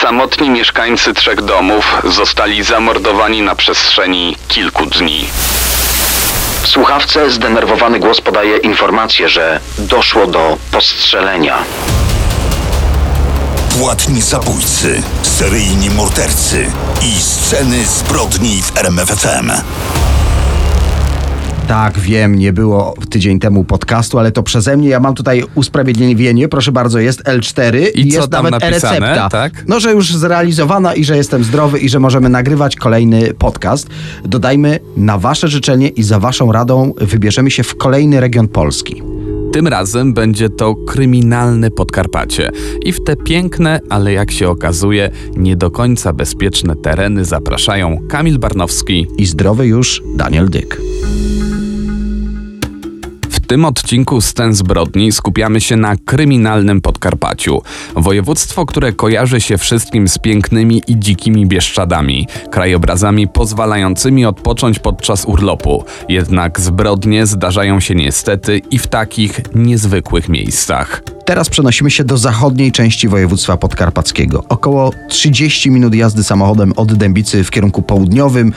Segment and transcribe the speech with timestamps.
[0.00, 5.26] Samotni mieszkańcy trzech domów zostali zamordowani na przestrzeni kilku dni.
[6.62, 11.58] W słuchawce zdenerwowany głos podaje informację, że doszło do postrzelenia.
[13.78, 16.72] Płatni zabójcy, seryjni mordercy
[17.02, 19.52] i sceny zbrodni w RMFFM.
[21.70, 24.88] Tak, wiem, nie było tydzień temu podcastu, ale to przeze mnie.
[24.88, 29.28] Ja mam tutaj usprawiedliwienie, proszę bardzo, jest L4 I jest tam nawet napisane, e-recepta.
[29.28, 29.64] tak?
[29.68, 33.88] No, że już zrealizowana i że jestem zdrowy i że możemy nagrywać kolejny podcast.
[34.24, 39.02] Dodajmy, na wasze życzenie i za waszą radą wybierzemy się w kolejny region Polski.
[39.52, 42.50] Tym razem będzie to kryminalne Podkarpacie.
[42.84, 48.38] I w te piękne, ale jak się okazuje, nie do końca bezpieczne tereny zapraszają Kamil
[48.38, 49.06] Barnowski.
[49.18, 50.80] I zdrowy już Daniel Dyk.
[53.50, 57.62] Tym odcinku Scen zbrodni skupiamy się na kryminalnym Podkarpaciu.
[57.96, 65.84] Województwo, które kojarzy się wszystkim z pięknymi i dzikimi Bieszczadami, krajobrazami pozwalającymi odpocząć podczas urlopu.
[66.08, 71.02] Jednak zbrodnie zdarzają się niestety i w takich niezwykłych miejscach.
[71.30, 74.44] Teraz przenosimy się do zachodniej części województwa podkarpackiego.
[74.48, 78.52] Około 30 minut jazdy samochodem od Dębicy w kierunku południowym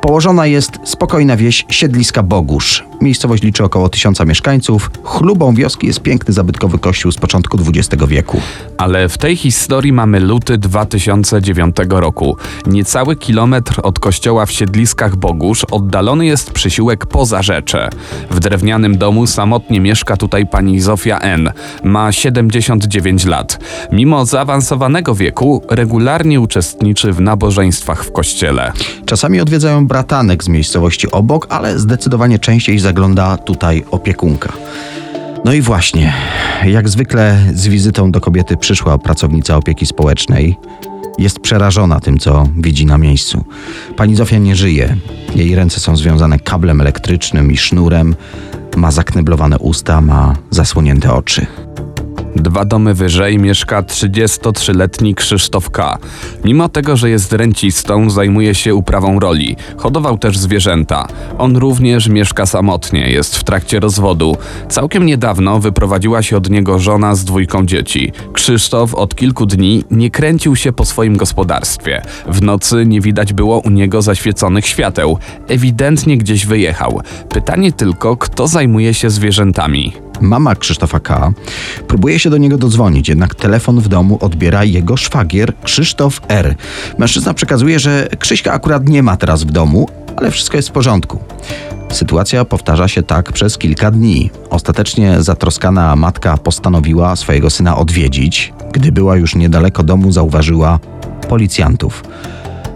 [0.00, 2.84] położona jest spokojna wieś Siedliska Bogusz.
[3.00, 4.90] Miejscowość liczy około tysiąca mieszkańców.
[5.04, 8.40] Chlubą wioski jest piękny zabytkowy kościół z początku XX wieku.
[8.78, 12.36] Ale w tej historii mamy luty 2009 roku.
[12.66, 17.90] Niecały kilometr od kościoła w Siedliskach Bogusz oddalony jest przysiłek poza rzecze.
[18.30, 21.52] W drewnianym domu samotnie mieszka tutaj pani Zofia N.
[21.84, 23.58] Ma 79 lat.
[23.92, 28.72] Mimo zaawansowanego wieku regularnie uczestniczy w nabożeństwach w kościele.
[29.06, 34.52] Czasami odwiedzają bratanek z miejscowości obok, ale zdecydowanie częściej zagląda tutaj opiekunka.
[35.44, 36.12] No i właśnie,
[36.66, 40.56] jak zwykle z wizytą do kobiety przyszła pracownica opieki społecznej.
[41.18, 43.44] Jest przerażona tym, co widzi na miejscu.
[43.96, 44.96] Pani Zofia nie żyje.
[45.34, 48.14] Jej ręce są związane kablem elektrycznym i sznurem.
[48.76, 51.46] Ma zakneblowane usta, ma zasłonięte oczy.
[52.36, 55.98] Dwa domy wyżej mieszka 33-letni Krzysztof K.
[56.44, 59.56] Mimo tego, że jest rencistą, zajmuje się uprawą roli.
[59.76, 61.08] Hodował też zwierzęta.
[61.38, 64.36] On również mieszka samotnie, jest w trakcie rozwodu.
[64.68, 68.12] Całkiem niedawno wyprowadziła się od niego żona z dwójką dzieci.
[68.32, 72.02] Krzysztof od kilku dni nie kręcił się po swoim gospodarstwie.
[72.26, 75.18] W nocy nie widać było u niego zaświeconych świateł.
[75.48, 77.00] Ewidentnie gdzieś wyjechał.
[77.28, 79.92] Pytanie tylko, kto zajmuje się zwierzętami.
[80.20, 81.32] Mama Krzysztofa K.
[81.88, 86.54] próbuje się do niego dodzwonić, jednak telefon w domu odbiera jego szwagier Krzysztof R.
[86.98, 91.18] Mężczyzna przekazuje, że Krzyśka akurat nie ma teraz w domu, ale wszystko jest w porządku.
[91.90, 94.30] Sytuacja powtarza się tak przez kilka dni.
[94.50, 98.52] Ostatecznie zatroskana matka postanowiła swojego syna odwiedzić.
[98.72, 100.78] Gdy była już niedaleko domu, zauważyła
[101.28, 102.04] policjantów.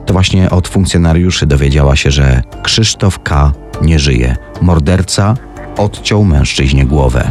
[0.06, 3.52] To właśnie od funkcjonariuszy dowiedziała się, że Krzysztof K.
[3.82, 4.36] nie żyje.
[4.60, 5.36] Morderca
[5.76, 7.30] odciął mężczyźnie głowę.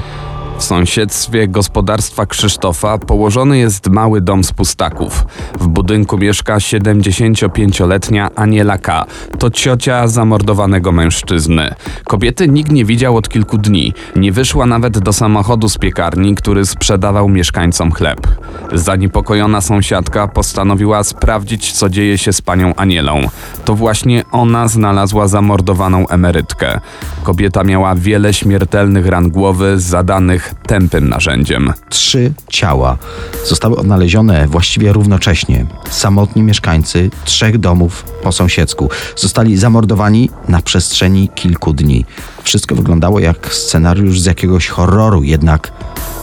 [0.58, 5.26] W sąsiedztwie gospodarstwa Krzysztofa położony jest mały dom z pustaków.
[5.60, 9.06] W budynku mieszka 75-letnia Aniela K.
[9.40, 11.76] To ciocia zamordowanego mężczyzny.
[12.04, 13.94] Kobiety nikt nie widział od kilku dni.
[14.16, 18.28] Nie wyszła nawet do samochodu z piekarni, który sprzedawał mieszkańcom chleb.
[18.74, 23.22] Zaniepokojona sąsiadka postanowiła sprawdzić, co dzieje się z panią Anielą.
[23.66, 26.80] To właśnie ona znalazła zamordowaną emerytkę.
[27.24, 31.74] Kobieta miała wiele śmiertelnych ran głowy zadanych tępym narzędziem.
[31.90, 32.98] Trzy ciała
[33.46, 35.66] zostały odnalezione właściwie równocześnie.
[35.90, 42.06] Samotni mieszkańcy trzech domów po sąsiedzku zostali zamordowani na przestrzeni kilku dni.
[42.44, 45.72] Wszystko wyglądało jak scenariusz z jakiegoś horroru, jednak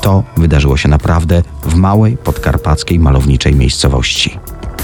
[0.01, 4.39] to wydarzyło się naprawdę w małej podkarpackiej malowniczej miejscowości.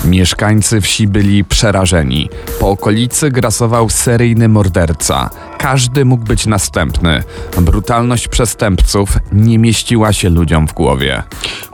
[0.05, 2.29] Mieszkańcy wsi byli przerażeni.
[2.61, 5.31] Po okolicy grasował seryjny morderca.
[5.59, 7.23] Każdy mógł być następny.
[7.61, 11.23] Brutalność przestępców nie mieściła się ludziom w głowie.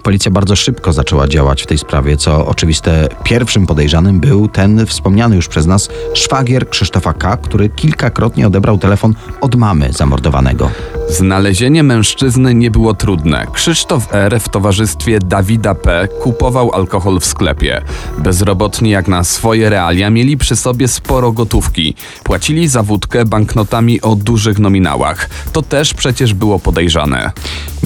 [0.03, 5.37] Policja bardzo szybko zaczęła działać w tej sprawie, co oczywiste pierwszym podejrzanym był ten wspomniany
[5.37, 10.71] już przez nas szwagier Krzysztofa K., który kilkakrotnie odebrał telefon od mamy zamordowanego.
[11.09, 13.47] Znalezienie mężczyzny nie było trudne.
[13.53, 14.41] Krzysztof R.
[14.41, 16.09] w towarzystwie Dawida P.
[16.21, 17.83] kupował alkohol w sklepie.
[18.19, 21.95] Bezrobotni jak na swoje realia mieli przy sobie sporo gotówki.
[22.25, 25.31] Płacili za wódkę banknotami o dużych nominałach.
[25.53, 27.33] To też przecież było podejrzane.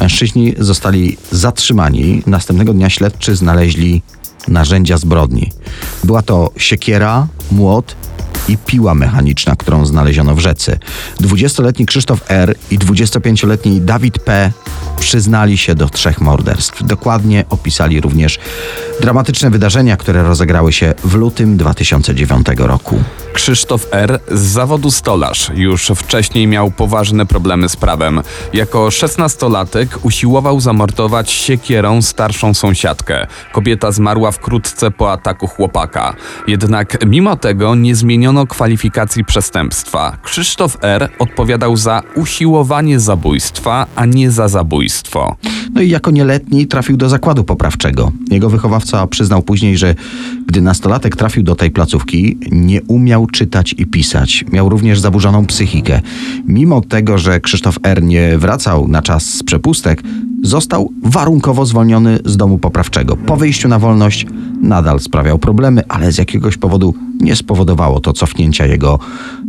[0.01, 2.23] Mężczyźni zostali zatrzymani.
[2.27, 4.03] Następnego dnia śledczy znaleźli
[4.49, 5.53] narzędzia zbrodni.
[6.05, 7.97] Była to siekiera, młot
[8.49, 10.79] i piła mechaniczna, którą znaleziono w rzece.
[11.21, 12.55] 20-letni Krzysztof R.
[12.71, 14.53] i 25-letni Dawid P.
[15.01, 16.83] przyznali się do trzech morderstw.
[16.83, 18.39] Dokładnie opisali również
[19.01, 22.99] dramatyczne wydarzenia, które rozegrały się w lutym 2009 roku.
[23.33, 24.21] Krzysztof R.
[24.31, 28.21] z zawodu stolarz już wcześniej miał poważne problemy z prawem.
[28.53, 33.27] Jako szesnastolatek usiłował zamordować siekierą starszą sąsiadkę.
[33.53, 36.15] Kobieta zmarła wkrótce po ataku chłopaka.
[36.47, 40.17] Jednak mimo tego nie zmieniono kwalifikacji przestępstwa.
[40.23, 41.09] Krzysztof R.
[41.19, 45.37] odpowiadał za usiłowanie zabójstwa, a nie za zabójstwo.
[45.75, 48.13] No i jako nieletni trafił do zakładu poprawczego.
[48.31, 49.95] Jego wychowawca przyznał później, że
[50.47, 54.45] gdy nastolatek trafił do tej placówki, nie umiał czytać i pisać.
[54.53, 56.01] Miał również zaburzoną psychikę.
[56.47, 58.03] Mimo tego, że Krzysztof R.
[58.03, 60.03] nie wracał na czas z przepustek,
[60.43, 63.17] został warunkowo zwolniony z domu poprawczego.
[63.17, 64.27] Po wyjściu na wolność
[64.63, 68.99] nadal sprawiał problemy, ale z jakiegoś powodu nie spowodowało to cofnięcia jego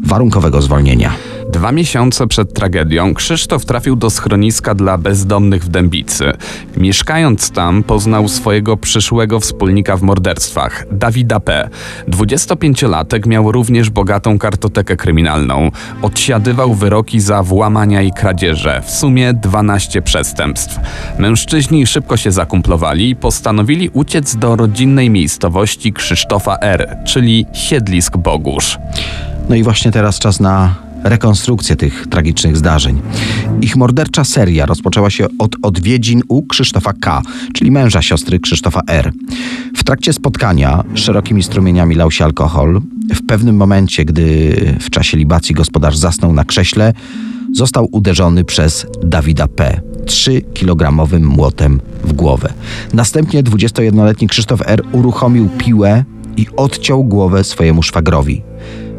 [0.03, 1.11] warunkowego zwolnienia.
[1.51, 6.31] Dwa miesiące przed tragedią Krzysztof trafił do schroniska dla bezdomnych w Dębicy.
[6.77, 11.69] Mieszkając tam poznał swojego przyszłego wspólnika w morderstwach, Dawida P.
[12.07, 15.71] 25-latek miał również bogatą kartotekę kryminalną.
[16.01, 20.79] Odsiadywał wyroki za włamania i kradzieże, w sumie 12 przestępstw.
[21.19, 28.77] Mężczyźni szybko się zakumplowali i postanowili uciec do rodzinnej miejscowości Krzysztofa R., czyli siedlisk Bogórz.
[29.49, 33.01] No i właśnie teraz czas na rekonstrukcję tych tragicznych zdarzeń.
[33.61, 37.21] Ich mordercza seria rozpoczęła się od odwiedzin u Krzysztofa K.,
[37.53, 39.11] czyli męża siostry Krzysztofa R.
[39.75, 42.81] W trakcie spotkania szerokimi strumieniami lał się alkohol.
[43.15, 46.93] W pewnym momencie, gdy w czasie libacji gospodarz zasnął na krześle,
[47.53, 49.81] został uderzony przez Dawida P.
[50.05, 52.53] 3-kilogramowym młotem w głowę.
[52.93, 54.83] Następnie 21-letni Krzysztof R.
[54.91, 56.03] uruchomił piłę
[56.37, 58.46] i odciął głowę swojemu szwagrowi.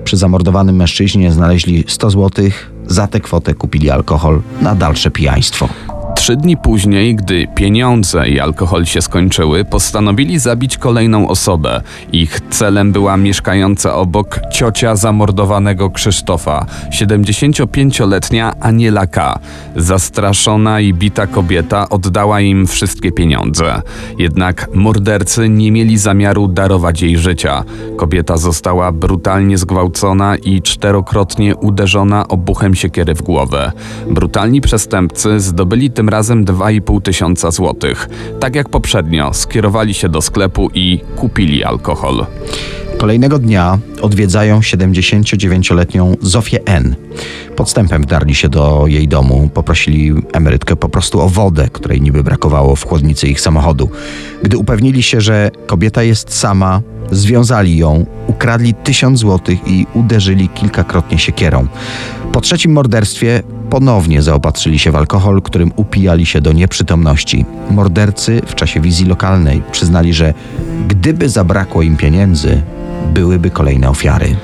[0.09, 2.45] Przy zamordowanym mężczyźnie znaleźli 100 zł.
[2.87, 5.69] Za tę kwotę kupili alkohol na dalsze pijaństwo.
[6.19, 11.83] Trzy dni później, gdy pieniądze i alkohol się skończyły, postanowili zabić kolejną osobę.
[12.13, 19.39] Ich celem była mieszkająca obok ciocia zamordowanego Krzysztofa, 75-letnia Aniela K.
[19.77, 23.83] Zastraszona i bita kobieta oddała im wszystkie pieniądze.
[24.19, 27.65] Jednak mordercy nie mieli zamiaru darować jej życia.
[27.97, 33.73] Kobieta została brutalnie zgwałcona i czterokrotnie uderzona obuchem siekiery w głowę.
[34.11, 38.09] Brutalni przestępcy zdobyli razem 2,5 tysiąca złotych.
[38.41, 42.27] Tak jak poprzednio, skierowali się do sklepu i kupili alkohol.
[42.99, 46.97] Kolejnego dnia odwiedzają 79-letnią Zofię N.
[47.57, 52.77] Podstępem wdarli się do jej domu, poprosili emerytkę po prostu o wodę, której niby brakowało
[52.77, 53.91] w chłodnicy ich samochodu.
[54.43, 61.19] Gdy upewnili się, że kobieta jest sama, związali ją, ukradli tysiąc złotych i uderzyli kilkakrotnie
[61.19, 61.67] siekierą.
[62.39, 67.45] Po trzecim morderstwie ponownie zaopatrzyli się w alkohol, którym upijali się do nieprzytomności.
[67.71, 70.35] Mordercy w czasie wizji lokalnej przyznali, że
[70.89, 72.63] gdyby zabrakło im pieniędzy,
[73.15, 74.37] byłyby kolejne ofiary.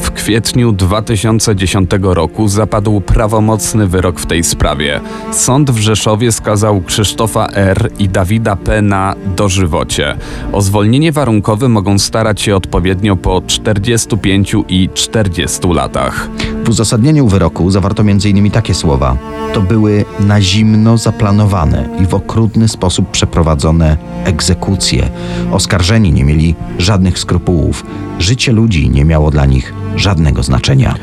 [0.00, 5.00] W kwietniu 2010 roku zapadł prawomocny wyrok w tej sprawie.
[5.32, 7.90] Sąd w Rzeszowie skazał Krzysztofa R.
[7.98, 8.82] i Dawida P.
[8.82, 10.16] na dożywocie.
[10.52, 16.28] O zwolnienie warunkowe mogą starać się odpowiednio po 45 i 40 latach.
[16.66, 18.50] W uzasadnieniu wyroku zawarto m.in.
[18.50, 19.16] takie słowa:
[19.54, 25.08] To były na zimno zaplanowane i w okrutny sposób przeprowadzone egzekucje.
[25.52, 27.84] Oskarżeni nie mieli żadnych skrupułów.
[28.18, 30.94] Życie ludzi nie miało dla nich żadnego znaczenia.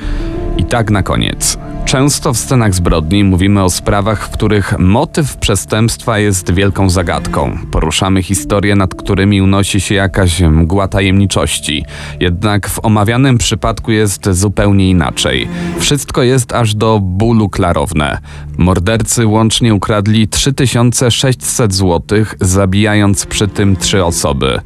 [0.58, 1.58] I tak na koniec.
[1.86, 7.58] Często w scenach zbrodni mówimy o sprawach, w których motyw przestępstwa jest wielką zagadką.
[7.72, 11.86] Poruszamy historie, nad którymi unosi się jakaś mgła tajemniczości.
[12.20, 15.48] Jednak w omawianym przypadku jest zupełnie inaczej.
[15.80, 18.18] Wszystko jest aż do bólu klarowne.
[18.58, 24.60] Mordercy łącznie ukradli 3600 zł, zabijając przy tym trzy osoby.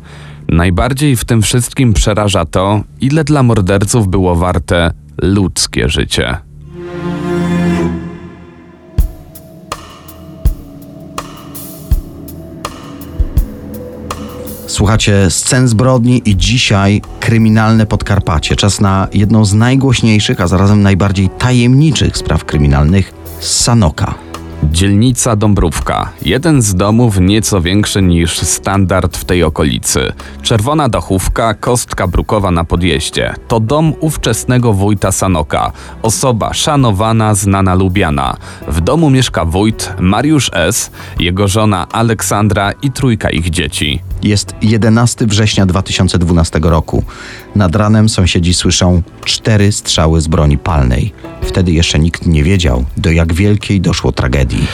[0.47, 6.37] Najbardziej w tym wszystkim przeraża to, ile dla morderców było warte ludzkie życie.
[14.67, 18.55] Słuchacie scen zbrodni i dzisiaj kryminalne Podkarpacie.
[18.55, 24.26] Czas na jedną z najgłośniejszych, a zarazem najbardziej tajemniczych spraw kryminalnych Sanoka.
[24.77, 26.09] Dzielnica Dąbrówka.
[26.21, 30.13] Jeden z domów nieco większy niż standard w tej okolicy.
[30.41, 33.33] Czerwona dachówka, kostka brukowa na podjeździe.
[33.47, 35.71] To dom ówczesnego wójta Sanoka.
[36.01, 38.37] Osoba szanowana, znana, lubiana.
[38.67, 44.06] W domu mieszka wójt Mariusz S., jego żona Aleksandra i trójka ich dzieci.
[44.23, 47.03] Jest 11 września 2012 roku.
[47.55, 51.13] Nad ranem sąsiedzi słyszą cztery strzały z broni palnej.
[51.41, 54.67] Wtedy jeszcze nikt nie wiedział, do jak wielkiej doszło tragedii.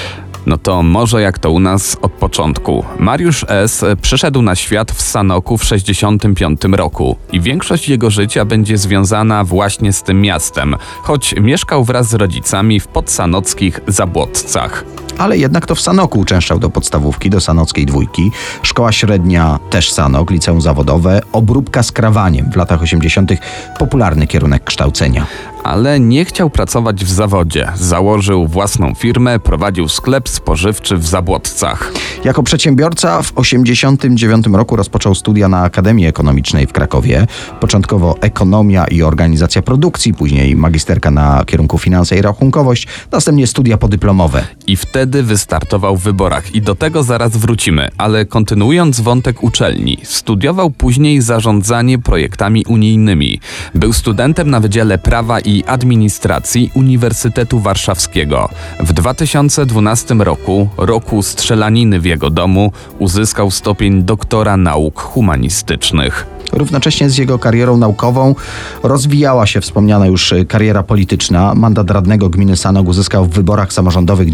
[0.46, 2.86] No to może jak to u nas od początku.
[3.00, 3.86] Mariusz S.
[4.02, 9.94] przyszedł na świat w Sanoku w 65 roku i większość jego życia będzie związana właśnie
[9.94, 14.86] z tym miastem, choć mieszkał wraz z rodzicami w podsanockich Zabłotcach.
[15.18, 18.32] Ale jednak to w Sanoku uczęszczał do podstawówki, do Sanockiej Dwójki.
[18.64, 22.52] Szkoła średnia też Sanok, liceum zawodowe, obróbka z krawaniem.
[22.52, 23.32] W latach 80.
[23.80, 25.26] popularny kierunek kształcenia.
[25.64, 27.72] Ale nie chciał pracować w zawodzie.
[27.76, 31.92] Założył własną firmę, prowadził sklep spożywczy w Zabłotcach.
[32.24, 37.28] Jako przedsiębiorca w 89 roku rozpoczął studia na Akademii Ekonomicznej w Krakowie.
[37.60, 44.44] Początkowo ekonomia i organizacja produkcji, później magisterka na kierunku finanse i rachunkowość, następnie studia podyplomowe.
[44.68, 50.70] I wtedy wystartował w wyborach i do tego zaraz wrócimy, ale kontynuując wątek uczelni, studiował
[50.70, 53.40] później zarządzanie projektami unijnymi.
[53.76, 58.50] Był studentem na Wydziale Prawa i Administracji Uniwersytetu Warszawskiego.
[58.80, 66.34] W 2012 roku, roku strzelaniny w jego domu, uzyskał stopień doktora nauk humanistycznych.
[66.54, 68.36] Równocześnie z jego karierą naukową
[68.84, 71.56] rozwijała się wspomniana już kariera polityczna.
[71.56, 74.34] Mandat radnego gminy Sanok uzyskał w wyborach samorządowych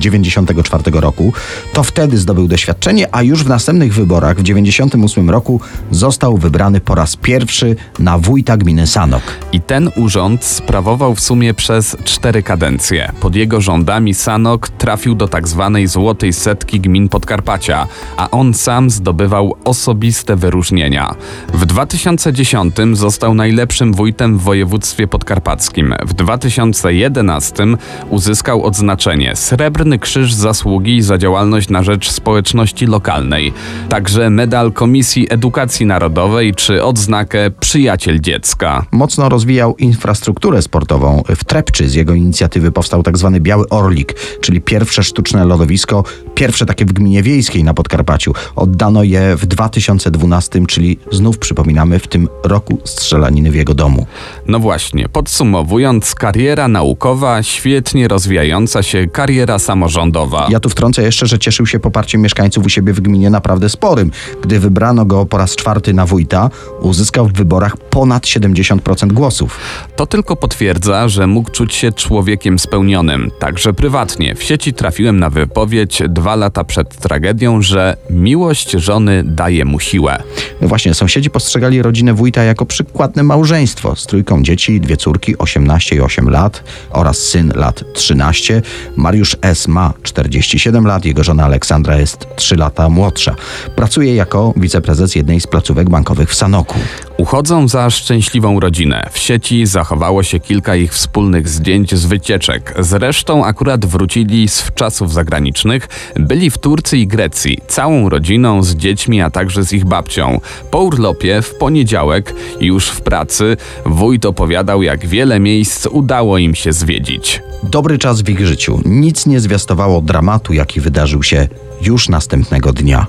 [0.63, 1.33] 94 roku.
[1.73, 5.61] To wtedy zdobył doświadczenie, a już w następnych wyborach w 98 roku
[5.91, 9.23] został wybrany po raz pierwszy na wójta gminy Sanok.
[9.51, 13.11] I ten urząd sprawował w sumie przez cztery kadencje.
[13.19, 17.87] Pod jego rządami Sanok trafił do tak zwanej złotej setki gmin Podkarpacia,
[18.17, 21.15] a on sam zdobywał osobiste wyróżnienia.
[21.53, 25.95] W 2010 został najlepszym wójtem w województwie podkarpackim.
[26.05, 27.65] W 2011
[28.09, 33.53] uzyskał odznaczenie Srebrny Krzyż Zasługi za działalność na rzecz społeczności lokalnej,
[33.89, 38.85] także medal Komisji Edukacji Narodowej czy odznakę Przyjaciel Dziecka.
[38.91, 41.23] Mocno rozwijał infrastrukturę sportową.
[41.35, 46.03] W Trepczy z jego inicjatywy powstał tak zwany Biały Orlik, czyli pierwsze sztuczne lodowisko,
[46.35, 48.33] pierwsze takie w gminie wiejskiej na Podkarpaciu.
[48.55, 54.05] Oddano je w 2012, czyli znów przypominamy w tym roku strzelaniny w jego domu.
[54.47, 60.38] No właśnie, podsumowując, kariera naukowa, świetnie rozwijająca się kariera samorządowa.
[60.50, 64.12] Ja tu wtrącę jeszcze, że cieszył się poparciem mieszkańców u siebie w gminie naprawdę sporym.
[64.41, 66.50] Gdy wybrano go po raz czwarty na wójta,
[66.81, 69.60] uzyskał w wyborach ponad 70% głosów.
[69.96, 74.36] To tylko potwierdza, że mógł czuć się człowiekiem spełnionym, także prywatnie.
[74.36, 80.24] W sieci trafiłem na wypowiedź dwa lata przed tragedią, że miłość żony daje mu siłę.
[80.62, 85.96] No właśnie, sąsiedzi postrzegali rodzinę wójta jako przykładne małżeństwo z trójką dzieci, dwie córki 18
[85.96, 88.62] i 8 lat oraz syn lat 13.
[88.96, 89.67] Mariusz S.
[89.67, 89.93] ma
[90.29, 93.36] 47 lat, jego żona Aleksandra jest 3 lata młodsza.
[93.75, 96.79] Pracuje jako wiceprezes jednej z placówek bankowych w Sanoku.
[97.19, 99.09] Uchodzą za szczęśliwą rodzinę.
[99.11, 102.73] W sieci zachowało się kilka ich wspólnych zdjęć z wycieczek.
[102.79, 109.21] Zresztą akurat wrócili z czasów zagranicznych, byli w Turcji i Grecji, całą rodziną z dziećmi,
[109.21, 110.39] a także z ich babcią.
[110.71, 116.73] Po urlopie w poniedziałek, już w pracy, wójt opowiadał, jak wiele miejsc udało im się
[116.73, 117.41] zwiedzić.
[117.63, 118.81] Dobry czas w ich życiu.
[118.85, 121.47] Nic nie zwiastowało dramatu, jaki wydarzył się
[121.81, 123.05] już następnego dnia.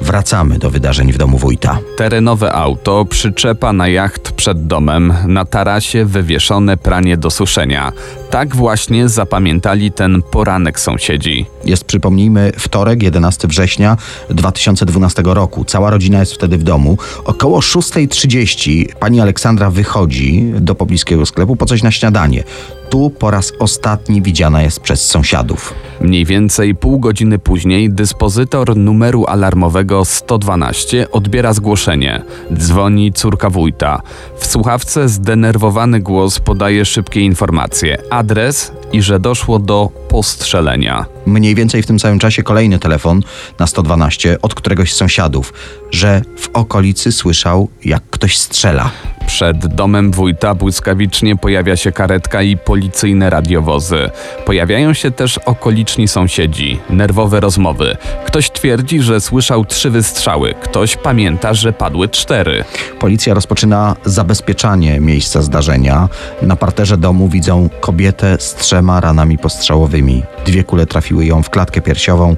[0.00, 1.78] Wracamy do wydarzeń w domu wójta.
[1.96, 7.92] Terenowe auto, przyczepa na jacht przed domem, na tarasie wywieszone pranie do suszenia.
[8.34, 11.46] Tak właśnie zapamiętali ten poranek sąsiedzi.
[11.64, 13.96] Jest, przypomnijmy, wtorek, 11 września
[14.30, 15.64] 2012 roku.
[15.64, 16.98] Cała rodzina jest wtedy w domu.
[17.24, 22.44] Około 6.30 pani Aleksandra wychodzi do pobliskiego sklepu po coś na śniadanie.
[22.90, 25.74] Tu po raz ostatni widziana jest przez sąsiadów.
[26.00, 32.22] Mniej więcej pół godziny później dyspozytor numeru alarmowego 112 odbiera zgłoszenie.
[32.52, 34.02] Dzwoni córka wójta.
[34.38, 41.06] W słuchawce zdenerwowany głos podaje szybkie informacje, adres i że doszło do postrzelenia.
[41.26, 43.22] Mniej więcej w tym samym czasie kolejny telefon
[43.58, 45.52] na 112 od któregoś z sąsiadów,
[45.90, 48.90] że w okolicy słyszał, jak ktoś strzela.
[49.26, 54.10] Przed domem wójta błyskawicznie pojawia się karetka i policyjne radiowozy.
[54.46, 57.96] Pojawiają się też okoliczni sąsiedzi, nerwowe rozmowy.
[58.26, 62.64] Ktoś twierdzi, że słyszał trzy wystrzały, ktoś pamięta, że padły cztery.
[63.00, 66.08] Policja rozpoczyna zabezpieczanie miejsca zdarzenia.
[66.42, 70.22] Na parterze domu widzą kobietę z trzema ranami postrzałowymi.
[70.46, 72.36] Dwie kule trafiły ją w klatkę piersiową,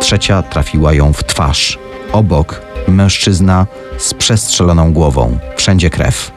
[0.00, 1.78] trzecia trafiła ją w twarz.
[2.12, 3.66] Obok mężczyzna
[3.98, 5.38] z przestrzeloną głową.
[5.56, 6.30] Wszędzie krew.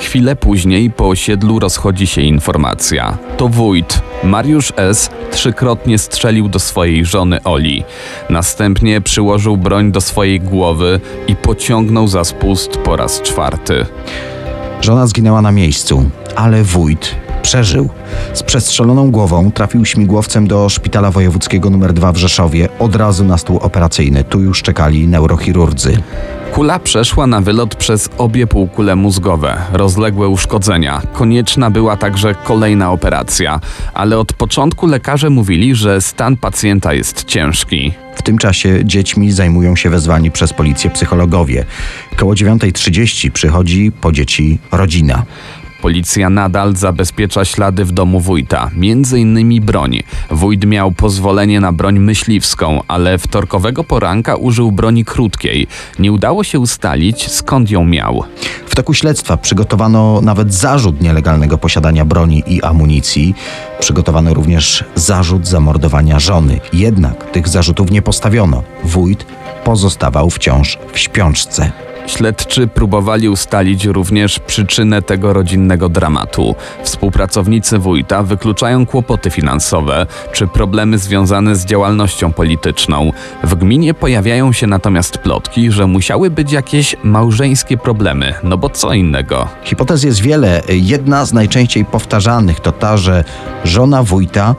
[0.00, 3.18] Chwilę później po osiedlu rozchodzi się informacja.
[3.36, 7.84] To wójt, Mariusz S., trzykrotnie strzelił do swojej żony Oli.
[8.30, 13.86] Następnie przyłożył broń do swojej głowy i pociągnął za spust po raz czwarty.
[14.80, 17.88] Żona zginęła na miejscu, ale wójt przeżył.
[18.34, 23.38] Z przestrzeloną głową trafił śmigłowcem do szpitala wojewódzkiego nr 2 w Rzeszowie, od razu na
[23.38, 24.24] stół operacyjny.
[24.24, 26.02] Tu już czekali neurochirurdzy.
[26.52, 31.02] Kula przeszła na wylot przez obie półkule mózgowe, rozległe uszkodzenia.
[31.12, 33.60] Konieczna była także kolejna operacja,
[33.94, 37.92] ale od początku lekarze mówili, że stan pacjenta jest ciężki.
[38.14, 41.64] W tym czasie dziećmi zajmują się wezwani przez policję psychologowie.
[42.16, 45.22] Koło 9.30 przychodzi po dzieci rodzina.
[45.82, 50.02] Policja nadal zabezpiecza ślady w domu wójta, między innymi broń.
[50.30, 55.66] Wójt miał pozwolenie na broń myśliwską, ale wtorkowego poranka użył broni krótkiej.
[55.98, 58.24] Nie udało się ustalić, skąd ją miał.
[58.66, 63.34] W toku śledztwa przygotowano nawet zarzut nielegalnego posiadania broni i amunicji.
[63.80, 66.60] Przygotowano również zarzut zamordowania żony.
[66.72, 68.62] Jednak tych zarzutów nie postawiono.
[68.84, 69.26] Wójt
[69.64, 71.72] pozostawał wciąż w śpiączce.
[72.06, 76.54] Śledczy próbowali ustalić również przyczynę tego rodzinnego dramatu.
[76.82, 83.12] Współpracownicy wójta wykluczają kłopoty finansowe czy problemy związane z działalnością polityczną.
[83.44, 88.92] W gminie pojawiają się natomiast plotki, że musiały być jakieś małżeńskie problemy, no bo co
[88.92, 89.48] innego.
[89.64, 90.62] Hipotez jest wiele.
[90.68, 93.24] Jedna z najczęściej powtarzanych to ta, że
[93.64, 94.54] żona wójta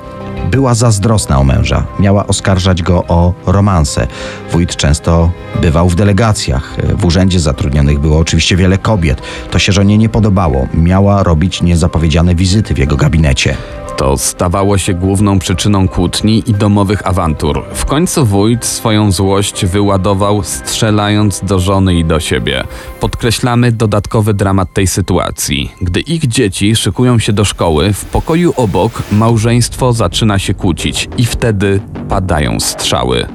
[0.51, 1.85] była zazdrosna o męża.
[2.00, 4.07] Miała oskarżać go o romanse.
[4.51, 5.31] Wójt często
[5.62, 6.77] bywał w delegacjach.
[6.97, 9.21] W urzędzie zatrudnionych było oczywiście wiele kobiet.
[9.51, 10.67] To się żonie nie podobało.
[10.73, 13.57] Miała robić niezapowiedziane wizyty w jego gabinecie.
[13.97, 17.63] To stawało się główną przyczyną kłótni i domowych awantur.
[17.73, 22.63] W końcu wójt swoją złość wyładował, strzelając do żony i do siebie.
[23.00, 25.71] Podkreślamy dodatkowy dramat tej sytuacji.
[25.81, 31.25] Gdy ich dzieci szykują się do szkoły, w pokoju obok małżeństwo zaczyna się kłócić i
[31.25, 33.27] wtedy padają strzały.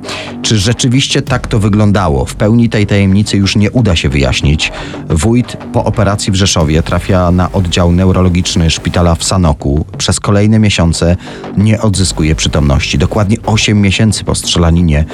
[0.43, 2.25] Czy rzeczywiście tak to wyglądało?
[2.25, 4.73] W pełni tej tajemnicy już nie uda się wyjaśnić.
[5.09, 9.85] Wójt po operacji w Rzeszowie trafia na oddział neurologiczny szpitala w Sanoku.
[9.99, 11.17] Przez kolejne miesiące
[11.57, 12.99] nie odzyskuje przytomności.
[12.99, 15.05] Dokładnie 8 miesięcy po strzelaninie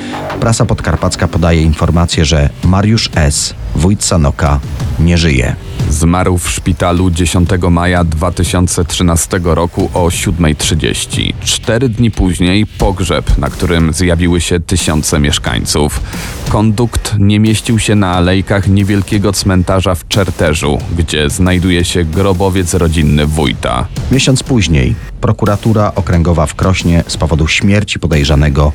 [0.40, 4.60] prasa podkarpacka podaje informację, że Mariusz S., wójt Sanoka,
[4.98, 5.56] nie żyje.
[5.90, 11.32] Zmarł w szpitalu 10 maja 2013 roku o 7.30.
[11.44, 16.00] Cztery dni później pogrzeb, na którym zjawiły się tysiące mieszkańców.
[16.48, 23.26] Kondukt nie mieścił się na alejkach niewielkiego cmentarza w Czerterzu, gdzie znajduje się grobowiec rodzinny
[23.26, 23.87] wójta.
[24.12, 28.72] Miesiąc później prokuratura okręgowa w Krośnie z powodu śmierci podejrzanego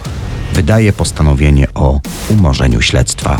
[0.54, 3.40] wydaje postanowienie o umorzeniu śledztwa.